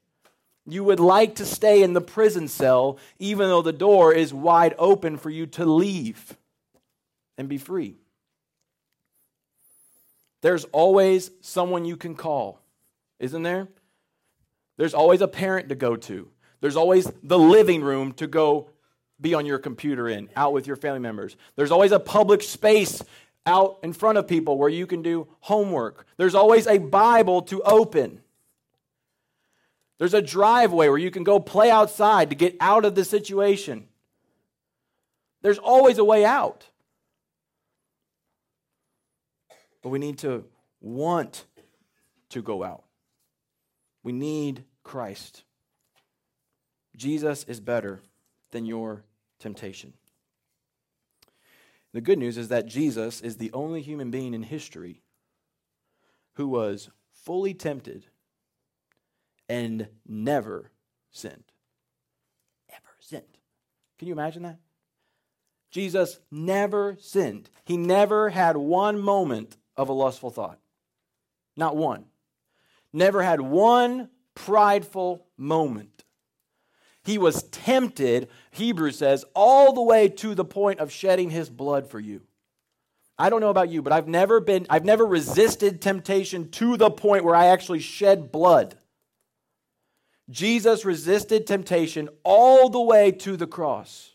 [0.65, 4.73] You would like to stay in the prison cell even though the door is wide
[4.77, 6.35] open for you to leave
[7.37, 7.97] and be free.
[10.41, 12.61] There's always someone you can call,
[13.19, 13.67] isn't there?
[14.77, 16.29] There's always a parent to go to.
[16.61, 18.69] There's always the living room to go
[19.21, 21.35] be on your computer in, out with your family members.
[21.55, 23.01] There's always a public space
[23.45, 26.05] out in front of people where you can do homework.
[26.17, 28.21] There's always a Bible to open.
[29.97, 33.87] There's a driveway where you can go play outside to get out of the situation.
[35.41, 36.65] There's always a way out.
[39.81, 40.45] But we need to
[40.81, 41.45] want
[42.29, 42.83] to go out.
[44.03, 45.43] We need Christ.
[46.99, 48.01] Jesus is better
[48.51, 49.05] than your
[49.39, 49.93] temptation.
[51.93, 55.01] The good news is that Jesus is the only human being in history
[56.33, 56.89] who was
[57.23, 58.07] fully tempted
[59.47, 60.71] and never
[61.09, 61.45] sinned.
[62.69, 63.37] Ever sinned.
[63.97, 64.59] Can you imagine that?
[65.71, 67.49] Jesus never sinned.
[67.63, 70.59] He never had one moment of a lustful thought.
[71.55, 72.05] Not one.
[72.91, 75.98] Never had one prideful moment.
[77.09, 81.89] He was tempted, Hebrews says, all the way to the point of shedding his blood
[81.89, 82.21] for you.
[83.17, 86.91] I don't know about you, but I've never been I've never resisted temptation to the
[86.91, 88.77] point where I actually shed blood.
[90.29, 94.13] Jesus resisted temptation all the way to the cross.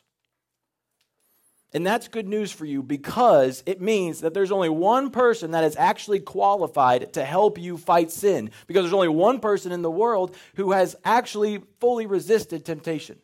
[1.74, 5.64] And that's good news for you because it means that there's only one person that
[5.64, 8.52] is actually qualified to help you fight sin.
[8.68, 13.18] Because there's only one person in the world who has actually fully resisted temptation.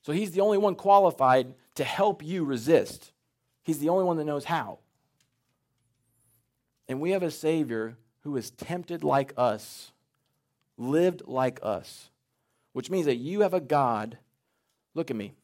[0.00, 3.12] So he's the only one qualified to help you resist.
[3.62, 4.78] He's the only one that knows how.
[6.88, 9.92] And we have a Savior who is tempted like us,
[10.78, 12.08] lived like us,
[12.72, 14.16] which means that you have a God.
[14.94, 15.34] Look at me.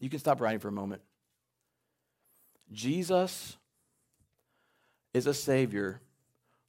[0.00, 1.02] You can stop writing for a moment.
[2.72, 3.56] Jesus
[5.14, 6.00] is a Savior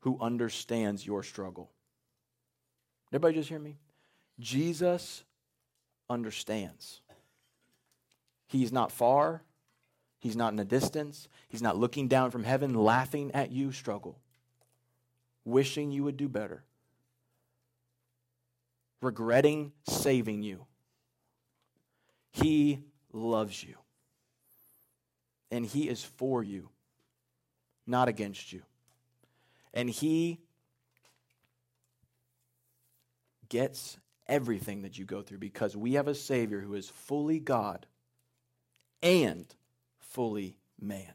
[0.01, 1.69] who understands your struggle.
[3.11, 3.77] Everybody just hear me?
[4.39, 5.23] Jesus
[6.09, 7.01] understands.
[8.47, 9.43] He's not far.
[10.19, 11.27] He's not in a distance.
[11.47, 14.17] He's not looking down from heaven, laughing at you struggle,
[15.45, 16.63] wishing you would do better,
[19.01, 20.65] regretting saving you.
[22.31, 22.79] He
[23.11, 23.75] loves you.
[25.51, 26.69] And He is for you,
[27.87, 28.61] not against you.
[29.73, 30.39] And He
[33.49, 37.87] gets everything that you go through because we have a Savior who is fully God
[39.01, 39.45] and
[39.97, 41.13] fully man.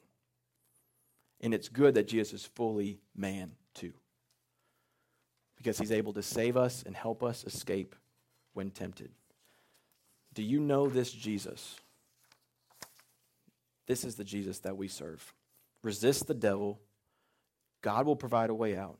[1.41, 3.93] And it's good that Jesus is fully man too.
[5.57, 7.95] Because he's able to save us and help us escape
[8.53, 9.11] when tempted.
[10.35, 11.77] Do you know this Jesus?
[13.87, 15.35] This is the Jesus that we serve.
[15.83, 16.81] Resist the devil,
[17.83, 18.99] God will provide a way out.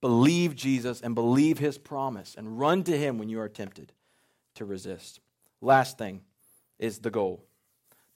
[0.00, 3.92] Believe Jesus and believe his promise and run to him when you are tempted
[4.54, 5.20] to resist.
[5.60, 6.20] Last thing
[6.78, 7.44] is the goal.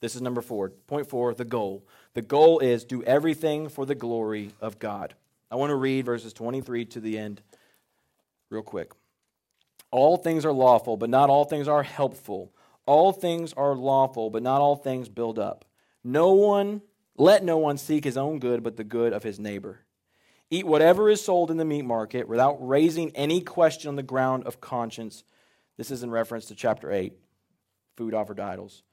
[0.01, 0.69] This is number four.
[0.69, 1.87] Point four the goal.
[2.13, 5.15] The goal is do everything for the glory of God.
[5.49, 7.41] I want to read verses 23 to the end
[8.49, 8.91] real quick.
[9.91, 12.51] All things are lawful, but not all things are helpful.
[12.85, 15.65] All things are lawful, but not all things build up.
[16.07, 16.83] No one,
[17.17, 19.79] let no one seek his own good, but the good of his neighbor.
[20.51, 24.43] Eat whatever is sold in the meat market without raising any question on the ground
[24.43, 25.23] of conscience.
[25.77, 27.13] This is in reference to chapter 8,
[27.97, 28.83] food offered to idols.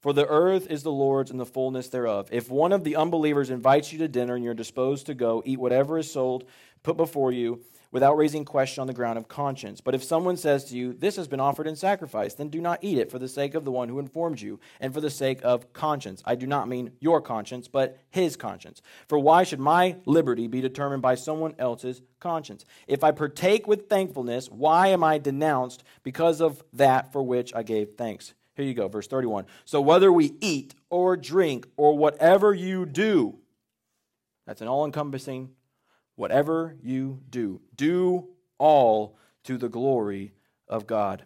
[0.00, 2.30] For the earth is the Lord's and the fullness thereof.
[2.32, 5.60] If one of the unbelievers invites you to dinner and you're disposed to go, eat
[5.60, 6.44] whatever is sold,
[6.82, 7.60] put before you
[7.94, 9.80] without raising question on the ground of conscience.
[9.80, 12.80] But if someone says to you, This has been offered in sacrifice, then do not
[12.82, 15.38] eat it for the sake of the one who informed you, and for the sake
[15.44, 16.20] of conscience.
[16.26, 18.82] I do not mean your conscience, but his conscience.
[19.08, 22.64] For why should my liberty be determined by someone else's conscience?
[22.88, 27.62] If I partake with thankfulness, why am I denounced because of that for which I
[27.62, 28.34] gave thanks?
[28.56, 29.46] Here you go, verse 31.
[29.64, 33.38] So whether we eat or drink or whatever you do,
[34.46, 35.50] that's an all encompassing
[36.16, 40.32] Whatever you do, do all to the glory
[40.68, 41.24] of God.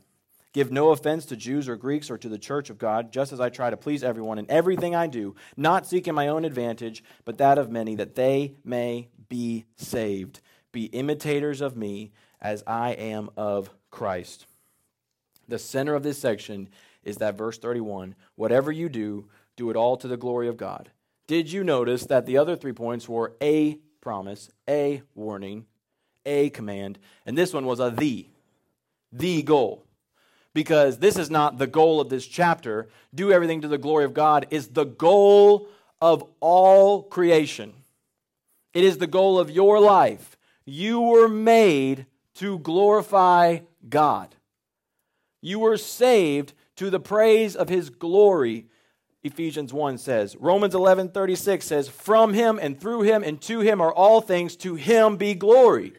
[0.53, 3.41] Give no offense to Jews or Greeks or to the church of God, just as
[3.41, 7.39] I try to please everyone in everything I do, not seeking my own advantage, but
[7.39, 10.41] that of many, that they may be saved.
[10.73, 14.47] Be imitators of me as I am of Christ.
[15.47, 16.69] The center of this section
[17.05, 20.91] is that verse 31 whatever you do, do it all to the glory of God.
[21.27, 25.67] Did you notice that the other three points were a promise, a warning,
[26.25, 28.27] a command, and this one was a the,
[29.13, 29.85] the goal.
[30.55, 32.89] Because this is not the goal of this chapter.
[33.15, 35.69] Do everything to the glory of God is the goal
[36.01, 37.73] of all creation.
[38.75, 40.37] It is the goal of your life.
[40.65, 44.35] You were made to glorify God.
[45.41, 48.67] You were saved to the praise of his glory
[49.29, 50.37] Ephesians 1 says.
[50.37, 54.57] Romans 11 36 says, From him and through him and to him are all things,
[54.57, 55.93] to him be glory.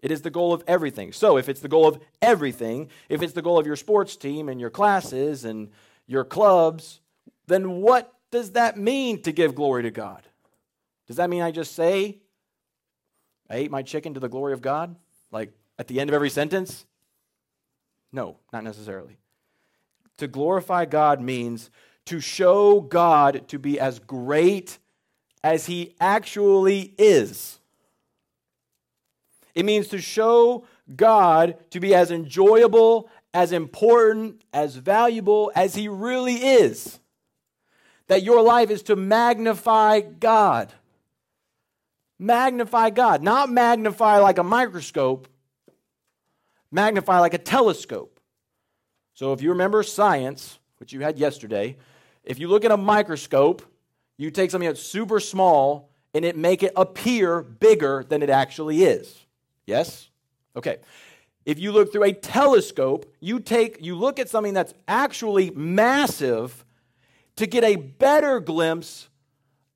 [0.00, 1.12] It is the goal of everything.
[1.12, 4.50] So, if it's the goal of everything, if it's the goal of your sports team
[4.50, 5.70] and your classes and
[6.06, 7.00] your clubs,
[7.46, 10.22] then what does that mean to give glory to God?
[11.06, 12.18] Does that mean I just say,
[13.48, 14.94] I ate my chicken to the glory of God?
[15.32, 16.84] Like at the end of every sentence?
[18.12, 19.16] No, not necessarily.
[20.18, 21.70] To glorify God means
[22.06, 24.78] to show God to be as great
[25.42, 27.58] as he actually is.
[29.54, 35.88] It means to show God to be as enjoyable, as important, as valuable as he
[35.88, 36.98] really is.
[38.08, 40.72] That your life is to magnify God.
[42.18, 45.28] Magnify God, not magnify like a microscope,
[46.70, 48.13] magnify like a telescope.
[49.14, 51.76] So if you remember science, which you had yesterday,
[52.24, 53.62] if you look at a microscope,
[54.16, 58.82] you take something that's super small and it make it appear bigger than it actually
[58.82, 59.24] is.
[59.66, 60.10] Yes?
[60.56, 60.78] Okay.
[61.44, 66.64] If you look through a telescope, you take you look at something that's actually massive
[67.36, 69.08] to get a better glimpse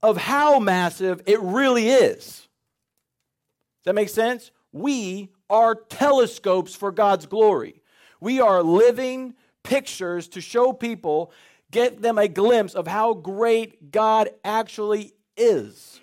[0.03, 2.24] of how massive it really is.
[2.24, 4.51] Does that make sense?
[4.72, 7.78] We are telescopes for God's glory.
[8.21, 11.33] We are living pictures to show people,
[11.71, 16.01] get them a glimpse of how great God actually is.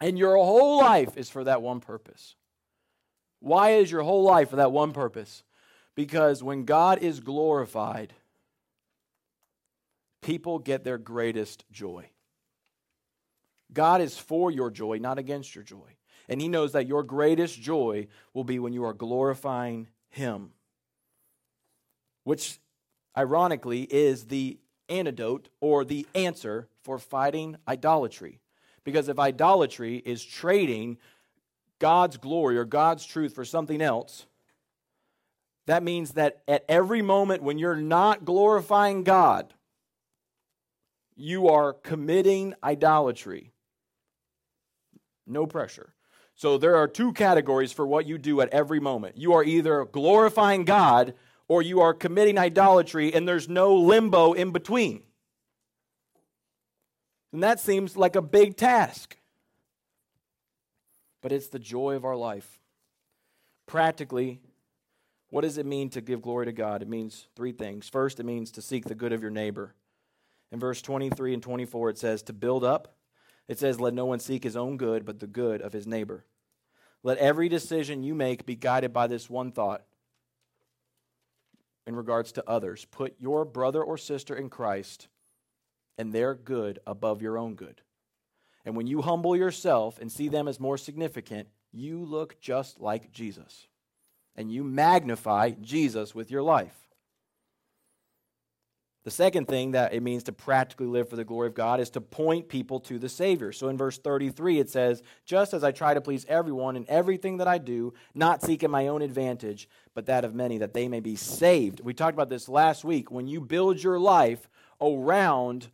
[0.00, 2.34] And your whole life is for that one purpose.
[3.40, 5.44] Why is your whole life for that one purpose?
[5.94, 8.12] Because when God is glorified,
[10.20, 12.08] people get their greatest joy.
[13.72, 15.96] God is for your joy, not against your joy.
[16.28, 20.50] And He knows that your greatest joy will be when you are glorifying Him
[22.24, 22.58] which
[23.16, 24.58] ironically is the
[24.88, 28.40] antidote or the answer for fighting idolatry.
[28.82, 30.98] Because if idolatry is trading
[31.78, 34.26] God's glory or God's truth for something else,
[35.66, 39.54] that means that at every moment when you're not glorifying God,
[41.16, 43.52] you are committing idolatry.
[45.26, 45.94] No pressure.
[46.34, 49.16] So there are two categories for what you do at every moment.
[49.16, 51.14] You are either glorifying God
[51.48, 55.02] or you are committing idolatry and there's no limbo in between.
[57.32, 59.16] And that seems like a big task.
[61.20, 62.60] But it's the joy of our life.
[63.66, 64.40] Practically,
[65.30, 66.82] what does it mean to give glory to God?
[66.82, 67.88] It means three things.
[67.88, 69.74] First, it means to seek the good of your neighbor.
[70.52, 72.94] In verse 23 and 24, it says, To build up,
[73.48, 76.24] it says, Let no one seek his own good, but the good of his neighbor.
[77.02, 79.82] Let every decision you make be guided by this one thought
[81.86, 82.86] in regards to others.
[82.86, 85.08] Put your brother or sister in Christ
[85.98, 87.82] and their good above your own good.
[88.64, 93.12] And when you humble yourself and see them as more significant, you look just like
[93.12, 93.68] Jesus.
[94.36, 96.83] and you magnify Jesus with your life.
[99.04, 101.90] The second thing that it means to practically live for the glory of God is
[101.90, 103.52] to point people to the Savior.
[103.52, 107.36] So in verse 33, it says, Just as I try to please everyone in everything
[107.36, 111.00] that I do, not seeking my own advantage, but that of many, that they may
[111.00, 111.80] be saved.
[111.80, 113.10] We talked about this last week.
[113.10, 114.48] When you build your life
[114.80, 115.68] around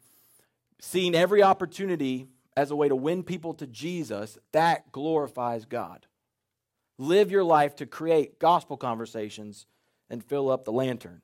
[0.81, 2.27] seeing every opportunity
[2.57, 6.07] as a way to win people to Jesus, that glorifies God.
[6.99, 9.67] Live your life to create gospel conversations
[10.11, 11.23] and fill up the lantern.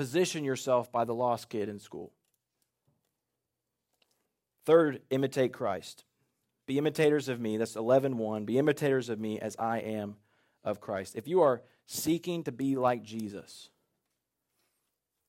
[0.00, 2.10] Position yourself by the lost kid in school.
[4.64, 6.06] Third, imitate Christ.
[6.64, 7.58] Be imitators of me.
[7.58, 8.46] That's 11:1.
[8.46, 10.16] Be imitators of me as I am
[10.64, 11.16] of Christ.
[11.16, 13.68] If you are seeking to be like Jesus,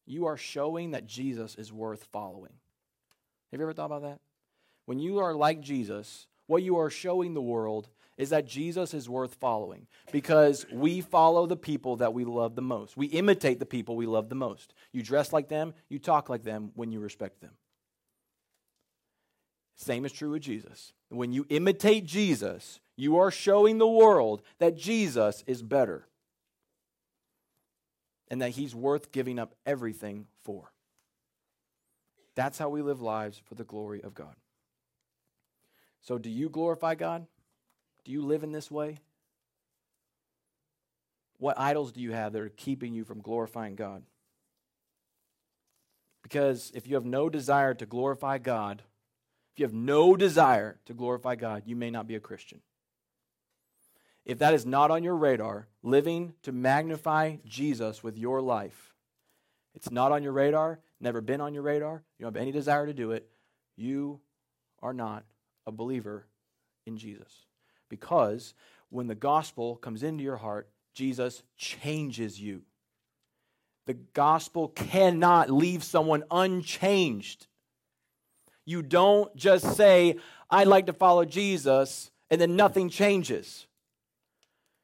[0.05, 2.53] you are showing that Jesus is worth following.
[3.51, 4.21] Have you ever thought about that?
[4.85, 9.09] When you are like Jesus, what you are showing the world is that Jesus is
[9.09, 12.95] worth following because we follow the people that we love the most.
[12.95, 14.73] We imitate the people we love the most.
[14.91, 17.51] You dress like them, you talk like them when you respect them.
[19.75, 20.93] Same is true with Jesus.
[21.09, 26.07] When you imitate Jesus, you are showing the world that Jesus is better
[28.29, 30.71] and that he's worth giving up everything for.
[32.35, 34.35] That's how we live lives for the glory of God.
[36.01, 37.27] So, do you glorify God?
[38.05, 38.99] Do you live in this way?
[41.37, 44.03] What idols do you have that are keeping you from glorifying God?
[46.21, 48.83] Because if you have no desire to glorify God,
[49.53, 52.61] if you have no desire to glorify God, you may not be a Christian.
[54.23, 58.93] If that is not on your radar, living to magnify Jesus with your life,
[59.73, 62.85] it's not on your radar, never been on your radar, you don't have any desire
[62.85, 63.27] to do it,
[63.75, 64.19] you
[64.81, 65.25] are not
[65.65, 66.27] a believer
[66.85, 67.47] in Jesus.
[67.91, 68.55] Because
[68.89, 72.61] when the gospel comes into your heart, Jesus changes you.
[73.85, 77.47] The gospel cannot leave someone unchanged.
[78.65, 80.15] You don't just say,
[80.49, 83.67] I'd like to follow Jesus, and then nothing changes.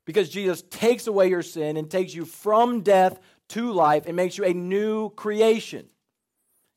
[0.06, 4.38] Because Jesus takes away your sin and takes you from death to life and makes
[4.38, 5.88] you a new creation.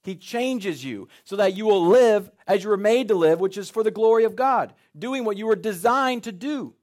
[0.02, 3.58] He changes you so that you will live as you were made to live, which
[3.58, 6.74] is for the glory of God, doing what you were designed to do.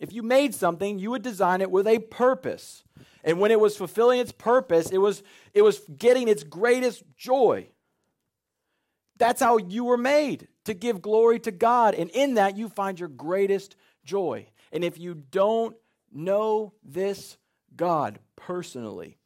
[0.00, 2.82] If you made something, you would design it with a purpose.
[3.22, 5.22] And when it was fulfilling its purpose, it was,
[5.54, 7.68] it was getting its greatest joy.
[9.16, 11.94] That's how you were made, to give glory to God.
[11.94, 14.48] And in that, you find your greatest joy.
[14.72, 15.76] And if you don't
[16.12, 17.36] know this
[17.76, 19.18] God personally,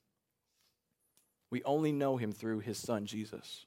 [1.51, 3.67] we only know him through his son, Jesus.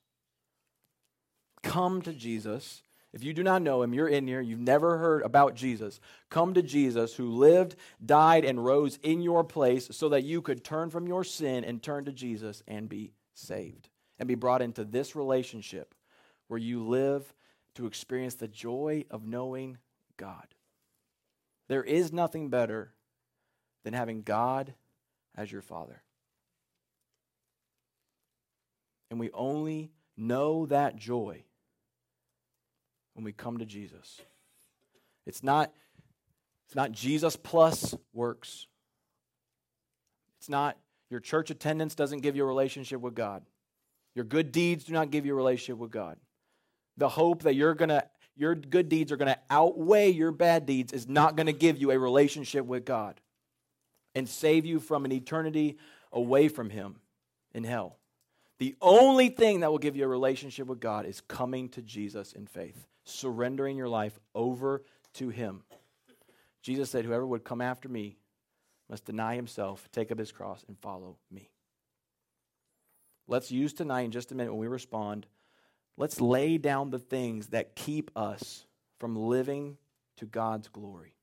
[1.63, 2.81] Come to Jesus.
[3.11, 5.99] If you do not know him, you're in here, you've never heard about Jesus.
[6.29, 7.75] Come to Jesus who lived,
[8.05, 11.81] died, and rose in your place so that you could turn from your sin and
[11.81, 15.95] turn to Jesus and be saved and be brought into this relationship
[16.47, 17.33] where you live
[17.75, 19.77] to experience the joy of knowing
[20.17, 20.47] God.
[21.67, 22.91] There is nothing better
[23.83, 24.73] than having God
[25.35, 26.03] as your Father.
[29.09, 31.43] And we only know that joy
[33.13, 34.21] when we come to Jesus.
[35.25, 35.73] It's not,
[36.67, 38.67] it's not Jesus plus works.
[40.39, 40.77] It's not
[41.09, 43.43] your church attendance doesn't give you a relationship with God.
[44.15, 46.17] Your good deeds do not give you a relationship with God.
[46.97, 48.05] The hope that you're to
[48.35, 51.77] your good deeds are going to outweigh your bad deeds is not going to give
[51.77, 53.19] you a relationship with God
[54.15, 55.77] and save you from an eternity
[56.13, 56.95] away from him
[57.53, 57.98] in hell.
[58.59, 62.33] The only thing that will give you a relationship with God is coming to Jesus
[62.33, 64.83] in faith, surrendering your life over
[65.13, 65.63] to Him.
[66.61, 68.17] Jesus said, Whoever would come after me
[68.89, 71.49] must deny himself, take up his cross, and follow me.
[73.27, 75.27] Let's use tonight, in just a minute, when we respond,
[75.95, 78.65] let's lay down the things that keep us
[78.99, 79.77] from living
[80.17, 81.13] to God's glory.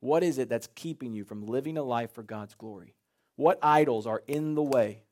[0.00, 2.94] What is it that's keeping you from living a life for God's glory?
[3.36, 5.04] What idols are in the way?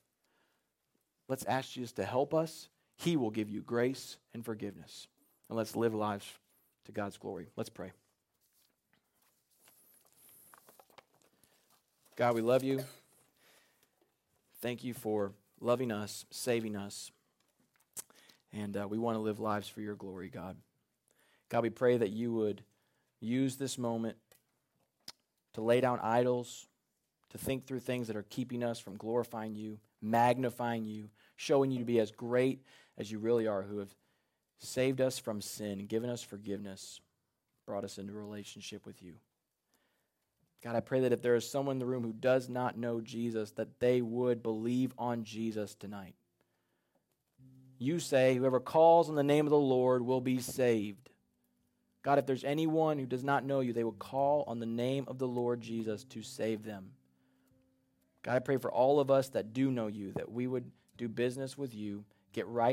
[1.29, 2.67] Let's ask Jesus to help us.
[2.97, 5.07] He will give you grace and forgiveness.
[5.47, 6.29] And let's live lives
[6.85, 7.47] to God's glory.
[7.55, 7.91] Let's pray.
[12.15, 12.83] God, we love you.
[14.61, 17.11] Thank you for loving us, saving us.
[18.51, 20.57] And uh, we want to live lives for your glory, God.
[21.49, 22.63] God, we pray that you would
[23.21, 24.17] use this moment
[25.53, 26.67] to lay down idols,
[27.29, 31.79] to think through things that are keeping us from glorifying you, magnifying you, showing you
[31.79, 32.61] to be as great
[32.97, 33.93] as you really are, who have
[34.57, 36.99] saved us from sin, given us forgiveness,
[37.65, 39.13] brought us into a relationship with you.
[40.61, 42.99] God, I pray that if there is someone in the room who does not know
[42.99, 46.15] Jesus, that they would believe on Jesus tonight.
[47.77, 51.09] You say, whoever calls on the name of the Lord will be saved.
[52.03, 55.05] God, if there's anyone who does not know you, they will call on the name
[55.07, 56.91] of the Lord Jesus to save them.
[58.23, 61.07] God, I pray for all of us that do know you, that we would do
[61.07, 62.03] business with you,
[62.33, 62.67] get right